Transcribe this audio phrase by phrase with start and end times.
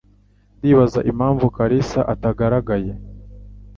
[0.59, 2.91] Ndibaza impamvu Kalisa atagaragaye